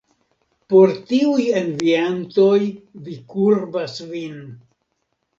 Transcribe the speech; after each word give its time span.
Por 0.73 0.93
tiuj 1.09 1.43
enviantoj 1.59 2.61
vi 3.09 3.17
kurbas 3.33 3.99
vin! 4.15 4.41